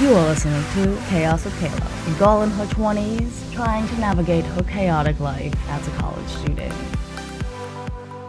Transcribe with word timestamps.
You 0.00 0.14
are 0.14 0.28
listening 0.28 0.62
to 0.74 0.96
Chaos 1.08 1.44
with 1.44 1.54
Kayla, 1.54 2.14
a 2.14 2.18
girl 2.20 2.42
in 2.42 2.50
her 2.50 2.66
20s 2.66 3.52
trying 3.52 3.88
to 3.88 3.98
navigate 3.98 4.44
her 4.44 4.62
chaotic 4.62 5.18
life 5.18 5.52
as 5.68 5.88
a 5.88 5.90
college 5.96 6.28
student. 6.28 6.72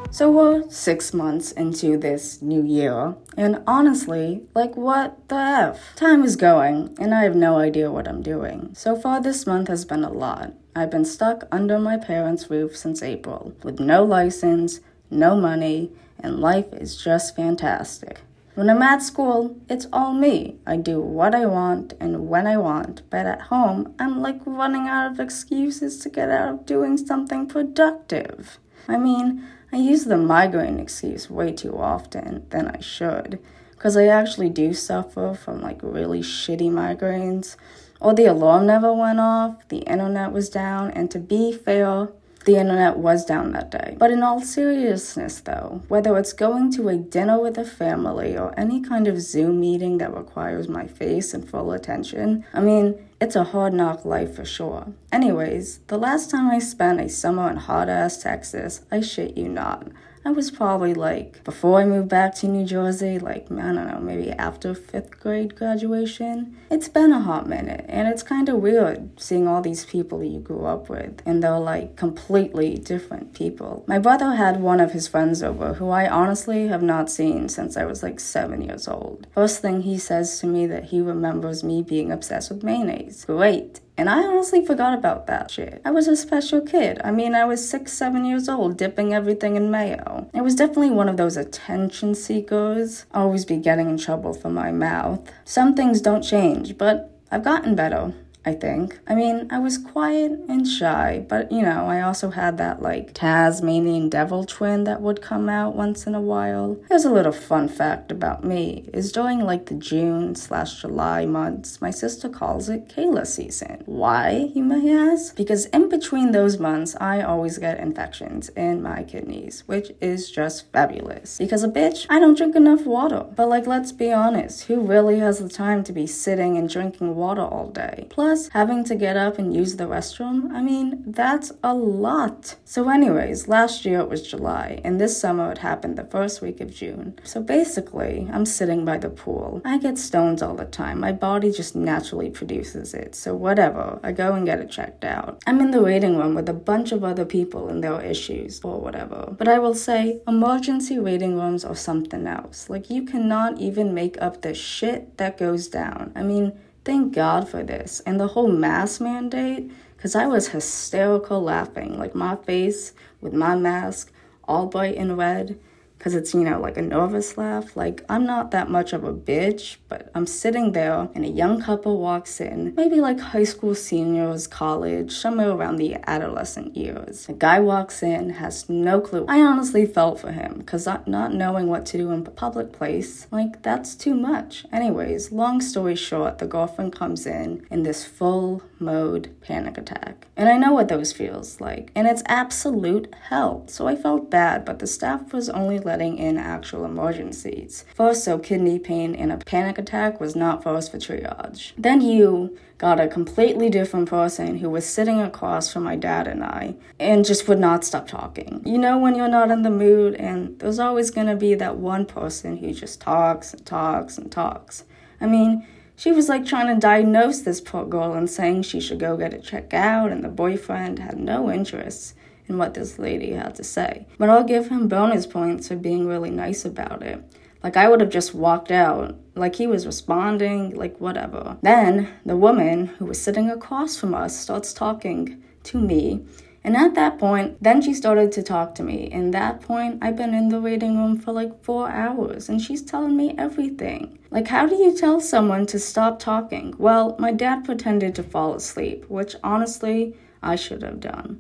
So 0.10 0.32
we're 0.32 0.68
six 0.72 1.14
months 1.14 1.52
into 1.52 1.96
this 1.96 2.42
new 2.42 2.64
year, 2.64 3.14
and 3.38 3.62
honestly, 3.68 4.42
like 4.56 4.76
what 4.76 5.30
the 5.30 5.36
F? 5.36 5.96
Time 5.96 6.24
is 6.24 6.36
going, 6.36 6.98
and 7.00 7.14
I 7.14 7.22
have 7.22 7.36
no 7.36 7.60
idea 7.60 7.92
what 7.92 8.08
I'm 8.08 8.24
doing. 8.24 8.72
So 8.74 8.96
far, 9.00 9.22
this 9.22 9.46
month 9.46 9.68
has 9.68 9.86
been 9.86 10.04
a 10.04 10.12
lot. 10.12 10.54
I've 10.76 10.90
been 10.90 11.06
stuck 11.06 11.44
under 11.52 11.78
my 11.78 11.98
parents' 11.98 12.50
roof 12.50 12.76
since 12.76 13.04
April, 13.04 13.54
with 13.62 13.80
no 13.80 14.04
license, 14.04 14.80
no 15.12 15.36
money, 15.36 15.92
and 16.20 16.40
life 16.40 16.74
is 16.74 16.98
just 16.98 17.36
fantastic. 17.36 18.22
When 18.60 18.70
I'm 18.70 18.82
at 18.82 19.02
school, 19.02 19.56
it's 19.70 19.88
all 19.94 20.12
me. 20.12 20.58
I 20.68 20.76
do 20.76 21.00
what 21.00 21.34
I 21.34 21.46
want 21.46 21.94
and 21.98 22.28
when 22.28 22.46
I 22.46 22.58
want, 22.58 23.04
but 23.10 23.26
at 23.26 23.44
home, 23.44 23.96
I'm 23.98 24.20
like 24.20 24.42
running 24.46 24.86
out 24.86 25.14
of 25.14 25.20
excuses 25.22 25.98
to 26.00 26.10
get 26.10 26.30
out 26.30 26.50
of 26.50 26.66
doing 26.66 26.98
something 26.98 27.48
productive. 27.48 28.60
I 28.86 28.98
mean, 28.98 29.48
I 29.72 29.78
use 29.78 30.04
the 30.04 30.18
migraine 30.18 30.78
excuse 30.78 31.30
way 31.30 31.54
too 31.54 31.78
often 31.78 32.48
than 32.50 32.68
I 32.68 32.82
should, 32.82 33.40
because 33.72 33.96
I 33.96 34.08
actually 34.08 34.50
do 34.50 34.74
suffer 34.74 35.34
from 35.34 35.62
like 35.62 35.80
really 35.82 36.20
shitty 36.20 36.70
migraines. 36.70 37.56
Or 38.02 38.14
the 38.14 38.26
alarm 38.26 38.66
never 38.68 38.94
went 38.94 39.22
off, 39.22 39.70
the 39.70 39.84
internet 39.84 40.34
was 40.34 40.50
down, 40.50 40.92
and 40.92 41.10
to 41.12 41.20
be 41.20 41.54
fair, 41.54 42.10
the 42.46 42.56
internet 42.56 42.98
was 42.98 43.26
down 43.26 43.52
that 43.52 43.70
day. 43.70 43.96
But 44.00 44.12
in 44.12 44.24
all 44.24 44.42
seriousness, 44.42 45.42
though, 45.42 45.82
whether 45.88 46.18
it's 46.18 46.34
going 46.34 46.72
to 46.74 46.90
a 46.90 46.96
dinner 46.96 47.40
with 47.40 47.58
a 47.58 47.66
family 47.66 48.38
or 48.38 48.58
any 48.58 48.82
kind 48.82 49.08
of 49.08 49.22
Zoom 49.22 49.60
meeting 49.60 49.98
that 49.98 50.16
requires 50.16 50.68
my 50.68 50.88
face 50.88 51.34
and 51.34 51.48
full 51.48 51.72
attention, 51.72 52.46
I 52.54 52.62
mean, 52.62 52.98
it's 53.22 53.36
a 53.36 53.44
hard 53.44 53.74
knock 53.74 54.06
life 54.06 54.36
for 54.36 54.46
sure. 54.46 54.88
Anyways, 55.12 55.80
the 55.88 55.98
last 55.98 56.32
time 56.32 56.50
I 56.50 56.60
spent 56.60 57.02
a 57.02 57.10
summer 57.10 57.50
in 57.50 57.58
hot 57.58 57.90
ass 57.90 58.22
Texas, 58.22 58.82
I 58.90 59.02
shit 59.02 59.38
you 59.38 59.50
not, 59.50 59.88
I 60.26 60.32
was 60.32 60.52
probably 60.52 60.94
like, 60.94 61.44
before 61.44 61.80
I 61.80 61.86
moved 61.86 62.10
back 62.10 62.36
to 62.36 62.48
New 62.48 62.66
Jersey, 62.66 63.20
like, 63.20 63.50
I 63.52 63.56
don't 63.56 63.88
know, 63.88 64.00
maybe 64.02 64.32
after 64.32 64.76
fifth 64.76 65.20
grade 65.20 65.56
graduation. 65.56 66.58
It's 66.70 66.90
been 66.90 67.12
a 67.12 67.22
hot 67.22 67.48
minute, 67.48 67.86
and 67.88 68.08
it's 68.08 68.22
kind 68.22 68.50
of 68.50 68.58
weird 68.58 69.20
seeing 69.20 69.48
all 69.48 69.62
these 69.62 69.86
people 69.86 70.24
you 70.24 70.40
grew 70.40 70.66
up 70.66 70.90
with, 70.90 71.22
and 71.26 71.42
they're 71.42 71.58
like 71.58 71.96
completely 71.96 72.78
different 72.78 73.34
people. 73.34 73.84
My 73.88 73.98
brother 73.98 74.36
had 74.36 74.62
one 74.62 74.80
of 74.80 74.92
his 74.92 75.08
friends 75.08 75.42
over 75.42 75.76
who 75.76 75.90
I 75.90 76.08
honestly 76.08 76.68
have 76.68 76.84
not 76.84 77.10
seen 77.10 77.50
since 77.50 77.78
I 77.78 77.86
was 77.86 78.04
like 78.04 78.20
seven 78.20 78.62
years 78.62 78.88
old. 78.88 79.28
First 79.34 79.62
thing 79.62 79.82
he 79.82 79.98
says 79.98 80.40
to 80.40 80.48
me 80.48 80.68
that 80.68 80.86
he 80.86 81.02
remembers 81.02 81.64
me 81.64 81.82
being 81.82 82.12
obsessed 82.12 82.52
with 82.52 82.64
mayonnaise. 82.64 83.26
Great. 83.26 83.80
And 84.00 84.10
I 84.10 84.24
honestly 84.24 84.66
forgot 84.66 84.94
about 84.98 85.28
that 85.28 85.52
shit. 85.52 85.82
I 85.84 85.92
was 85.92 86.08
a 86.08 86.16
special 86.16 86.62
kid. 86.62 87.02
I 87.04 87.12
mean, 87.12 87.36
I 87.36 87.44
was 87.44 87.70
six, 87.70 87.92
seven 87.92 88.24
years 88.24 88.48
old, 88.48 88.78
dipping 88.78 89.14
everything 89.14 89.58
in 89.58 89.70
mayo. 89.70 90.30
I 90.34 90.40
was 90.40 90.56
definitely 90.56 90.92
one 90.92 91.10
of 91.10 91.18
those 91.18 91.36
attention 91.36 92.16
seekers. 92.16 93.06
i 93.12 93.20
Always 93.20 93.44
be 93.44 93.58
getting 93.58 93.90
in 93.90 93.98
trouble 93.98 94.34
for 94.34 94.50
my 94.50 94.72
mouth. 94.72 95.30
Some 95.44 95.76
things 95.76 96.00
don't 96.00 96.22
change, 96.22 96.78
but 96.78 97.12
I've 97.30 97.44
gotten 97.44 97.76
better. 97.76 98.14
I 98.46 98.54
think. 98.54 98.98
I 99.06 99.16
mean, 99.16 99.48
I 99.52 99.60
was 99.60 99.78
quiet 99.78 100.32
and 100.48 100.66
shy, 100.66 101.26
but 101.28 101.52
you 101.52 101.62
know, 101.62 101.88
I 101.88 102.02
also 102.02 102.30
had 102.30 102.58
that 102.58 102.82
like 102.82 103.14
Tasmanian 103.14 104.08
devil 104.10 104.46
twin 104.46 104.86
that 104.86 105.02
would 105.02 105.22
come 105.22 105.50
out 105.50 105.76
once 105.76 106.08
in 106.08 106.16
a 106.16 106.22
while. 106.22 106.78
Here's 106.88 107.04
a 107.04 107.12
little 107.12 107.34
fun 107.34 107.68
fact 107.68 108.12
about 108.12 108.46
me 108.46 108.90
is 108.94 109.12
during 109.12 109.42
like 109.42 109.66
the 109.66 109.76
June 109.76 110.36
slash 110.36 110.82
July 110.82 111.26
months, 111.26 111.82
my 111.82 111.92
sister 111.92 112.30
calls 112.30 112.70
it 112.70 112.88
Kayla 112.88 113.28
season. 113.28 113.84
Why, 113.86 114.50
you 114.56 114.64
may 114.64 114.90
ask? 114.94 115.36
Because 115.36 115.66
in 115.68 115.90
between 115.90 116.32
those 116.32 116.58
months, 116.60 116.96
I 117.00 117.22
always 117.22 117.58
get 117.58 117.80
infections 117.80 118.50
in 118.50 118.82
my 118.82 119.04
kidneys, 119.04 119.64
which 119.68 119.92
is 120.00 120.32
just 120.32 120.72
fabulous. 120.72 121.38
Because 121.38 121.64
a 121.64 121.68
bitch, 121.68 122.06
I 122.10 122.20
don't 122.20 122.38
drink 122.38 122.56
enough 122.56 122.86
water. 122.86 123.26
But 123.36 123.50
like, 123.50 123.68
let's 123.68 123.92
be 123.92 124.14
honest, 124.14 124.64
who 124.64 124.80
really 124.80 125.20
has 125.20 125.40
the 125.40 125.50
time 125.50 125.84
to 125.84 125.92
be 125.92 126.08
sitting 126.08 126.58
and 126.58 126.70
drinking 126.70 127.16
water 127.16 127.42
all 127.42 127.70
day? 127.70 128.08
Plus, 128.10 128.29
Plus, 128.30 128.50
having 128.50 128.84
to 128.84 128.96
get 128.96 129.18
up 129.18 129.40
and 129.40 129.56
use 129.56 129.78
the 129.78 129.86
restroom, 129.86 130.52
I 130.52 130.62
mean, 130.62 131.02
that's 131.04 131.52
a 131.64 131.74
lot. 131.74 132.58
So, 132.64 132.88
anyways, 132.88 133.48
last 133.48 133.86
year 133.86 134.02
it 134.02 134.08
was 134.08 134.22
July, 134.22 134.82
and 134.84 135.02
this 135.02 135.20
summer 135.20 135.52
it 135.52 135.58
happened 135.58 135.98
the 135.98 136.04
first 136.04 136.40
week 136.40 136.62
of 136.62 136.72
June. 136.72 137.18
So, 137.24 137.42
basically, 137.42 138.30
I'm 138.32 138.46
sitting 138.46 138.86
by 138.86 139.00
the 139.00 139.10
pool. 139.10 139.64
I 139.66 139.80
get 139.80 139.98
stones 139.98 140.44
all 140.44 140.54
the 140.54 140.66
time. 140.66 141.00
My 141.00 141.12
body 141.12 141.52
just 141.52 141.76
naturally 141.76 142.30
produces 142.30 142.94
it. 142.94 143.16
So, 143.16 143.34
whatever, 143.34 144.00
I 144.04 144.12
go 144.12 144.36
and 144.36 144.46
get 144.46 144.60
it 144.60 144.70
checked 144.70 145.04
out. 145.04 145.42
I'm 145.48 145.60
in 145.60 145.72
the 145.72 145.82
waiting 145.82 146.16
room 146.16 146.36
with 146.36 146.50
a 146.50 146.54
bunch 146.54 146.92
of 146.92 147.04
other 147.04 147.26
people 147.26 147.68
and 147.68 147.84
their 147.84 148.00
issues, 148.00 148.62
or 148.64 148.80
whatever. 148.80 149.34
But 149.36 149.48
I 149.48 149.58
will 149.58 149.74
say, 149.74 150.22
emergency 150.28 151.00
waiting 151.00 151.36
rooms 151.36 151.66
are 151.66 151.76
something 151.76 152.28
else. 152.28 152.70
Like, 152.70 152.92
you 152.92 153.06
cannot 153.06 153.60
even 153.60 153.96
make 153.96 154.22
up 154.22 154.44
the 154.44 154.54
shit 154.54 155.18
that 155.18 155.40
goes 155.40 155.68
down. 155.68 156.12
I 156.16 156.22
mean, 156.22 156.54
Thank 156.86 157.14
God 157.14 157.48
for 157.48 157.64
this. 157.64 158.00
And 158.02 158.20
the 158.20 158.28
whole 158.28 158.52
mask 158.52 159.02
mandate, 159.02 159.72
because 159.96 160.16
I 160.16 160.28
was 160.28 160.50
hysterical 160.50 161.42
laughing. 161.42 161.98
Like 161.98 162.16
my 162.16 162.36
face 162.36 162.94
with 163.22 163.34
my 163.34 163.56
mask 163.56 164.12
all 164.46 164.66
bright 164.66 164.98
and 164.98 165.18
red 165.18 165.60
because 166.00 166.16
it's, 166.16 166.34
you 166.34 166.46
know, 166.46 166.62
like 166.62 166.78
a 166.78 166.82
nervous 166.82 167.38
laugh. 167.38 167.76
Like, 167.76 168.06
I'm 168.08 168.26
not 168.26 168.52
that 168.52 168.70
much 168.70 168.94
of 168.94 169.04
a 169.04 169.14
bitch, 169.14 169.76
but 169.90 170.10
I'm 170.16 170.26
sitting 170.26 170.72
there 170.72 171.10
and 171.14 171.26
a 171.26 171.28
young 171.28 171.62
couple 171.62 172.00
walks 172.00 172.40
in, 172.40 172.74
maybe 172.76 173.02
like 173.02 173.20
high 173.20 173.44
school 173.44 173.76
seniors, 173.76 174.48
college, 174.48 175.12
somewhere 175.12 175.52
around 175.52 175.76
the 175.76 175.98
adolescent 176.08 176.78
years. 176.78 177.28
A 177.28 177.34
guy 177.34 177.60
walks 177.60 178.02
in, 178.02 178.30
has 178.30 178.70
no 178.70 179.02
clue. 179.02 179.26
I 179.28 179.42
honestly 179.42 179.86
felt 179.86 180.22
for 180.22 180.32
him 180.32 180.60
because 180.60 180.88
not 181.06 181.34
knowing 181.34 181.68
what 181.68 181.86
to 181.88 181.98
do 181.98 182.12
in 182.12 182.26
a 182.26 182.32
public 182.32 182.72
place, 182.72 183.28
like, 183.30 183.62
that's 183.62 183.94
too 183.94 184.16
much. 184.16 184.66
Anyways, 184.72 185.34
long 185.34 185.60
story 185.60 185.98
short, 185.98 186.38
the 186.38 186.48
girlfriend 186.48 186.94
comes 186.94 187.26
in 187.26 187.68
in 187.70 187.84
this 187.84 188.06
full 188.06 188.64
mode 188.80 189.36
panic 189.42 189.78
attack. 189.78 190.28
And 190.38 190.48
I 190.48 190.58
know 190.58 190.72
what 190.72 190.88
those 190.88 191.12
feels 191.12 191.60
like, 191.60 191.92
and 191.94 192.08
it's 192.08 192.24
absolute 192.28 193.14
hell. 193.28 193.66
So 193.68 193.86
I 193.86 193.98
felt 193.98 194.32
bad, 194.32 194.64
but 194.64 194.80
the 194.80 194.88
staff 194.88 195.34
was 195.34 195.50
only 195.50 195.78
letting 195.90 196.20
in 196.20 196.38
actual 196.38 196.86
emergencies. 196.86 197.84
First, 197.96 198.24
so 198.24 198.38
kidney 198.38 198.78
pain 198.78 199.16
and 199.16 199.32
a 199.32 199.38
panic 199.38 199.80
attack 199.80 200.22
was 200.22 200.36
not 200.36 200.62
first 200.62 200.92
for 200.92 201.00
triage. 201.00 201.72
Then 201.80 202.00
you 202.02 202.56
got 202.78 203.00
a 203.00 203.08
completely 203.08 203.72
different 203.72 204.08
person 204.08 204.60
who 204.60 204.70
was 204.70 204.86
sitting 204.86 205.20
across 205.20 205.74
from 205.74 205.84
my 205.84 205.96
dad 205.96 206.28
and 206.28 206.44
I 206.44 206.76
and 207.00 207.26
just 207.26 207.48
would 207.48 207.58
not 207.58 207.84
stop 207.84 208.08
talking. 208.08 208.62
You 208.64 208.78
know, 208.78 209.00
when 209.00 209.16
you're 209.16 209.28
not 209.28 209.50
in 209.50 209.64
the 209.64 209.72
mood, 209.72 210.14
and 210.14 210.60
there's 210.60 210.78
always 210.78 211.10
gonna 211.10 211.36
be 211.36 211.56
that 211.56 211.78
one 211.78 212.06
person 212.06 212.58
who 212.58 212.72
just 212.72 213.02
talks 213.02 213.52
and 213.52 213.66
talks 213.66 214.20
and 214.20 214.32
talks. 214.32 214.84
I 215.20 215.26
mean, 215.26 215.66
she 215.96 216.12
was 216.12 216.30
like 216.30 216.46
trying 216.46 216.74
to 216.74 216.80
diagnose 216.80 217.42
this 217.42 217.60
poor 217.60 217.84
girl 217.84 218.14
and 218.14 218.30
saying 218.30 218.62
she 218.62 218.80
should 218.80 219.00
go 219.00 219.18
get 219.18 219.34
it 219.34 219.44
checked 219.44 219.74
out, 219.74 220.12
and 220.12 220.24
the 220.24 220.30
boyfriend 220.30 221.00
had 221.00 221.20
no 221.20 221.52
interest 221.52 222.14
in 222.50 222.58
what 222.58 222.74
this 222.74 223.00
lady 223.00 223.32
had 223.32 223.56
to 223.56 223.64
say. 223.64 224.08
But 224.18 224.30
I'll 224.30 224.44
give 224.44 224.68
him 224.68 224.88
bonus 224.88 225.26
points 225.26 225.68
for 225.68 225.76
being 225.76 226.08
really 226.08 226.32
nice 226.32 226.66
about 226.66 227.04
it. 227.04 227.24
Like, 227.64 227.78
I 227.78 227.88
would 227.88 228.02
have 228.02 228.10
just 228.10 228.34
walked 228.34 228.72
out, 228.72 229.18
like 229.36 229.56
he 229.56 229.68
was 229.68 229.86
responding, 229.86 230.76
like, 230.76 231.00
whatever. 231.00 231.58
Then, 231.62 232.10
the 232.26 232.38
woman 232.38 232.88
who 232.88 233.06
was 233.06 233.22
sitting 233.22 233.50
across 233.50 233.98
from 233.98 234.14
us 234.14 234.38
starts 234.38 234.74
talking 234.74 235.44
to 235.64 235.78
me 235.78 236.26
and 236.64 236.76
at 236.76 236.94
that 236.96 237.18
point, 237.18 237.62
then 237.64 237.82
she 237.82 237.94
started 237.94 238.32
to 238.34 238.44
talk 238.44 238.76
to 238.76 238.84
me. 238.84 239.10
And 239.12 239.34
that 239.34 239.62
point, 239.62 240.00
I've 240.02 240.18
been 240.18 240.34
in 240.34 240.50
the 240.50 240.62
waiting 240.62 240.98
room 240.98 241.18
for 241.18 241.32
like 241.32 241.64
four 241.64 241.90
hours 241.90 242.50
and 242.50 242.62
she's 242.62 242.82
telling 242.82 243.16
me 243.16 243.34
everything. 243.38 244.20
Like, 244.30 244.48
how 244.48 244.66
do 244.66 244.76
you 244.76 244.96
tell 244.96 245.22
someone 245.22 245.66
to 245.68 245.80
stop 245.80 246.20
talking? 246.20 246.76
Well, 246.78 247.16
my 247.18 247.32
dad 247.32 247.64
pretended 247.64 248.14
to 248.16 248.24
fall 248.24 248.54
asleep, 248.54 249.06
which 249.10 249.36
honestly, 249.44 250.16
I 250.44 250.56
should 250.56 250.84
have 250.84 251.00
done. 251.00 251.40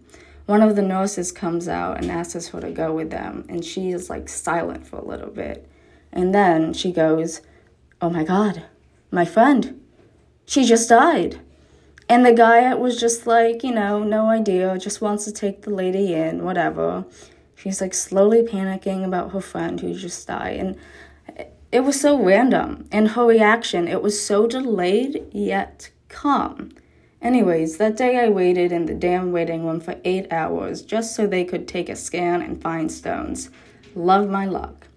One 0.50 0.64
of 0.64 0.76
the 0.76 0.82
nurses 0.82 1.32
comes 1.32 1.68
out 1.68 2.00
and 2.00 2.10
asks 2.10 2.48
her 2.48 2.60
to 2.60 2.72
go 2.72 2.92
with 2.92 3.12
them, 3.12 3.46
and 3.48 3.64
she 3.64 3.92
is 3.92 4.10
like 4.10 4.28
silent 4.28 4.88
for 4.88 4.98
a 4.98 5.06
little 5.06 5.30
bit. 5.30 5.70
And 6.12 6.34
then 6.34 6.74
she 6.74 6.92
goes, 6.92 7.42
Oh 8.02 8.10
my 8.10 8.24
God, 8.24 8.64
my 9.12 9.26
friend, 9.26 9.80
she 10.48 10.66
just 10.66 10.90
died. 10.90 11.40
And 12.10 12.26
the 12.26 12.34
guy 12.34 12.74
was 12.74 13.00
just 13.00 13.28
like, 13.28 13.64
you 13.64 13.72
know, 13.72 14.04
no 14.04 14.32
idea, 14.32 14.80
just 14.80 15.02
wants 15.02 15.24
to 15.26 15.32
take 15.32 15.62
the 15.62 15.70
lady 15.70 16.16
in, 16.16 16.44
whatever. 16.44 17.06
She's 17.54 17.80
like 17.80 17.94
slowly 17.94 18.42
panicking 18.42 19.06
about 19.06 19.34
her 19.34 19.42
friend 19.42 19.80
who 19.80 19.94
just 19.94 20.28
died. 20.28 20.58
And 20.58 20.76
it 21.72 21.82
was 21.82 22.02
so 22.02 22.20
random. 22.20 22.88
And 22.92 23.10
her 23.10 23.28
reaction, 23.28 23.88
it 23.88 24.02
was 24.02 24.20
so 24.20 24.48
delayed 24.48 25.26
yet 25.32 25.92
calm. 26.08 26.72
Anyways, 27.22 27.78
that 27.78 27.98
day 27.98 28.18
I 28.18 28.30
waited 28.30 28.72
in 28.72 28.86
the 28.86 28.94
damn 28.94 29.34
waiting 29.34 29.66
room 29.66 29.82
for 29.82 29.98
eight 30.06 30.32
hours 30.32 30.82
just 30.82 31.14
so 31.14 31.28
they 31.28 31.44
could 31.44 31.68
take 31.68 31.90
a 31.90 31.96
scan 31.96 32.42
and 32.42 32.62
find 32.62 32.90
stones. 32.90 33.50
Love 33.94 34.30
my 34.30 34.46
luck. 34.46 34.88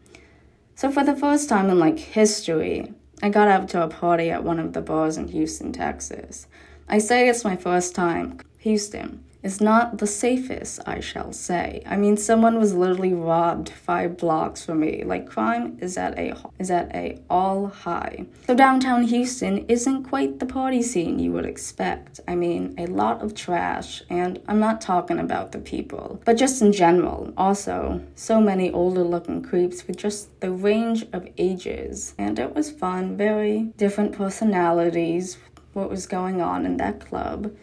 So, 0.77 0.93
for 0.93 1.03
the 1.03 1.17
first 1.17 1.49
time 1.49 1.69
in 1.69 1.81
like 1.81 1.99
history, 1.99 2.95
I 3.23 3.29
got 3.29 3.49
out 3.49 3.69
to 3.71 3.83
a 3.83 3.89
party 3.89 4.31
at 4.31 4.45
one 4.45 4.61
of 4.61 4.73
the 4.73 4.81
bars 4.81 5.17
in 5.17 5.29
Houston, 5.29 5.73
Texas. 5.73 6.47
I 6.93 6.99
say 6.99 7.27
it's 7.27 7.43
my 7.43 7.57
first 7.57 7.95
time. 7.95 8.39
Houston 8.59 9.25
is 9.43 9.63
not 9.63 9.97
the 9.97 10.07
safest, 10.07 10.79
I 10.85 11.01
shall 11.01 11.33
say. 11.33 11.83
I 11.87 11.97
mean, 11.97 12.19
someone 12.19 12.59
was 12.59 12.75
literally 12.75 13.15
robbed 13.15 13.71
five 13.71 14.19
blocks 14.19 14.67
from 14.67 14.81
me. 14.81 15.03
Like 15.03 15.27
crime 15.27 15.79
is 15.81 15.97
at 15.97 16.19
a 16.19 16.37
is 16.59 16.71
at 16.71 16.95
a 16.95 17.19
all 17.31 17.69
high. 17.69 18.27
So 18.47 18.55
downtown 18.55 19.05
Houston 19.05 19.65
isn't 19.69 20.05
quite 20.05 20.39
the 20.39 20.45
party 20.45 20.83
scene 20.83 21.19
you 21.19 21.33
would 21.33 21.47
expect. 21.47 22.21
I 22.29 22.35
mean, 22.35 22.75
a 22.77 22.87
lot 22.87 23.23
of 23.23 23.35
trash, 23.35 24.03
and 24.11 24.39
I'm 24.47 24.61
not 24.61 24.83
talking 24.83 25.19
about 25.19 25.53
the 25.53 25.61
people, 25.61 26.21
but 26.27 26.37
just 26.37 26.61
in 26.61 26.75
general. 26.75 27.33
Also, 27.39 28.03
so 28.17 28.39
many 28.39 28.71
older 28.71 29.03
looking 29.03 29.43
creeps 29.43 29.87
with 29.87 29.97
just 29.97 30.41
the 30.41 30.51
range 30.51 31.07
of 31.15 31.27
ages, 31.39 32.15
and 32.19 32.39
it 32.39 32.55
was 32.55 32.71
fun. 32.71 33.17
Very 33.17 33.73
different 33.79 34.13
personalities. 34.13 35.39
What 35.73 35.91
was 35.91 36.07
going 36.07 36.41
on 36.41 36.67
in 36.67 36.77
that 36.79 37.01
club. 37.01 37.55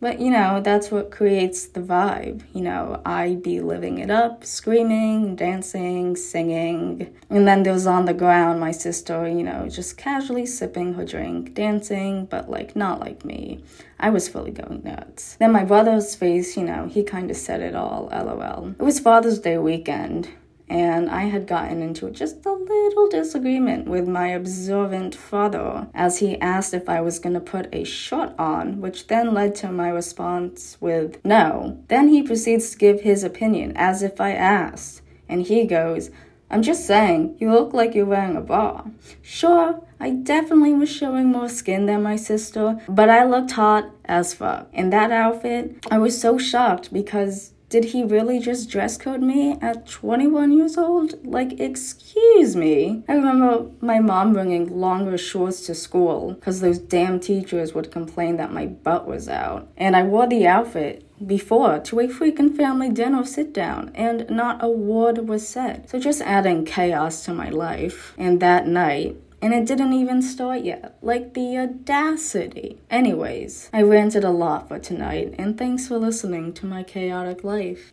But 0.00 0.20
you 0.20 0.30
know, 0.30 0.60
that's 0.60 0.90
what 0.90 1.10
creates 1.10 1.66
the 1.66 1.80
vibe. 1.80 2.42
You 2.52 2.62
know, 2.62 3.00
I 3.06 3.36
be 3.36 3.60
living 3.60 3.98
it 3.98 4.10
up, 4.10 4.44
screaming, 4.44 5.36
dancing, 5.36 6.16
singing. 6.16 7.14
And 7.30 7.48
then 7.48 7.62
there 7.62 7.72
was 7.72 7.86
on 7.86 8.04
the 8.04 8.14
ground 8.14 8.60
my 8.60 8.72
sister, 8.72 9.26
you 9.26 9.42
know, 9.42 9.68
just 9.68 9.96
casually 9.96 10.44
sipping 10.44 10.94
her 10.94 11.04
drink, 11.04 11.54
dancing, 11.54 12.26
but 12.26 12.50
like 12.50 12.76
not 12.76 13.00
like 13.00 13.24
me. 13.24 13.64
I 13.98 14.10
was 14.10 14.28
fully 14.28 14.50
going 14.50 14.82
nuts. 14.84 15.36
Then 15.36 15.52
my 15.52 15.64
brother's 15.64 16.14
face, 16.14 16.56
you 16.56 16.64
know, 16.64 16.86
he 16.86 17.02
kind 17.02 17.30
of 17.30 17.36
said 17.36 17.62
it 17.62 17.74
all, 17.74 18.10
lol. 18.12 18.74
It 18.78 18.82
was 18.82 19.00
Father's 19.00 19.38
Day 19.38 19.56
weekend 19.56 20.28
and 20.68 21.08
I 21.08 21.22
had 21.24 21.46
gotten 21.46 21.80
into 21.82 22.10
just 22.10 22.44
a 22.44 22.52
little 22.52 23.08
disagreement 23.08 23.86
with 23.86 24.08
my 24.08 24.28
observant 24.28 25.14
father 25.14 25.88
as 25.94 26.18
he 26.18 26.40
asked 26.40 26.74
if 26.74 26.88
I 26.88 27.00
was 27.00 27.18
going 27.18 27.34
to 27.34 27.40
put 27.40 27.68
a 27.72 27.84
shot 27.84 28.34
on, 28.38 28.80
which 28.80 29.06
then 29.06 29.32
led 29.32 29.54
to 29.56 29.70
my 29.70 29.88
response 29.88 30.76
with 30.80 31.24
no. 31.24 31.82
Then 31.88 32.08
he 32.08 32.22
proceeds 32.22 32.70
to 32.70 32.78
give 32.78 33.02
his 33.02 33.22
opinion 33.22 33.72
as 33.76 34.02
if 34.02 34.20
I 34.20 34.32
asked, 34.32 35.02
and 35.28 35.42
he 35.42 35.66
goes, 35.66 36.10
I'm 36.48 36.62
just 36.62 36.86
saying, 36.86 37.36
you 37.40 37.50
look 37.50 37.72
like 37.72 37.94
you're 37.94 38.06
wearing 38.06 38.36
a 38.36 38.40
bra. 38.40 38.84
Sure, 39.20 39.82
I 39.98 40.10
definitely 40.10 40.74
was 40.74 40.88
showing 40.88 41.26
more 41.26 41.48
skin 41.48 41.86
than 41.86 42.02
my 42.02 42.14
sister, 42.14 42.80
but 42.88 43.08
I 43.08 43.24
looked 43.24 43.52
hot 43.52 43.90
as 44.04 44.34
fuck. 44.34 44.68
In 44.72 44.90
that 44.90 45.10
outfit, 45.10 45.84
I 45.90 45.98
was 45.98 46.20
so 46.20 46.38
shocked 46.38 46.92
because 46.92 47.52
did 47.68 47.86
he 47.86 48.04
really 48.04 48.38
just 48.38 48.70
dress 48.70 48.96
code 48.96 49.22
me 49.22 49.58
at 49.60 49.88
21 49.88 50.52
years 50.52 50.78
old? 50.78 51.26
Like, 51.26 51.58
excuse 51.58 52.54
me. 52.54 53.02
I 53.08 53.14
remember 53.14 53.70
my 53.80 53.98
mom 53.98 54.32
bringing 54.32 54.78
longer 54.78 55.18
shorts 55.18 55.66
to 55.66 55.74
school 55.74 56.34
because 56.34 56.60
those 56.60 56.78
damn 56.78 57.18
teachers 57.18 57.74
would 57.74 57.90
complain 57.90 58.36
that 58.36 58.52
my 58.52 58.66
butt 58.66 59.06
was 59.06 59.28
out. 59.28 59.68
And 59.76 59.96
I 59.96 60.04
wore 60.04 60.28
the 60.28 60.46
outfit 60.46 61.02
before 61.24 61.80
to 61.80 62.00
a 62.00 62.08
freaking 62.08 62.56
family 62.56 62.90
dinner 62.90 63.24
sit 63.24 63.52
down 63.52 63.90
and 63.94 64.28
not 64.30 64.62
a 64.62 64.68
word 64.68 65.28
was 65.28 65.48
said. 65.48 65.88
So 65.88 65.98
just 65.98 66.20
adding 66.20 66.64
chaos 66.64 67.24
to 67.24 67.34
my 67.34 67.48
life. 67.48 68.14
And 68.16 68.40
that 68.40 68.68
night, 68.68 69.16
and 69.42 69.52
it 69.52 69.66
didn't 69.66 69.92
even 69.92 70.22
start 70.22 70.62
yet. 70.62 70.96
Like 71.02 71.34
the 71.34 71.58
audacity. 71.58 72.80
Anyways, 72.90 73.70
I 73.72 73.82
ranted 73.82 74.24
a 74.24 74.30
lot 74.30 74.68
for 74.68 74.78
tonight, 74.78 75.34
and 75.38 75.58
thanks 75.58 75.88
for 75.88 75.98
listening 75.98 76.52
to 76.54 76.66
my 76.66 76.82
chaotic 76.82 77.44
life. 77.44 77.92